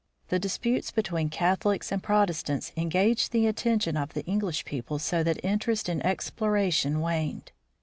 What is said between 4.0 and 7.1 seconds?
the English people so that interest in exploration